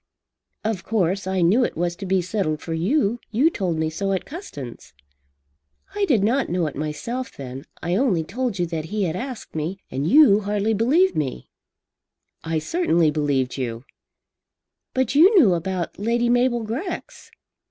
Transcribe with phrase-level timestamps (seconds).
[0.63, 3.19] "Of course I knew it was to be settled for you.
[3.29, 4.93] You told me so at Custins."
[5.93, 7.65] "I did not know it myself then.
[7.83, 9.77] I only told you that he had asked me.
[9.91, 11.51] And you hardly believed me."
[12.43, 13.85] "I certainly believed you."
[14.95, 17.29] "But you knew about Lady Mabel Grex."